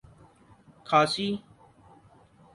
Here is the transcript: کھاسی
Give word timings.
کھاسی 0.87 1.27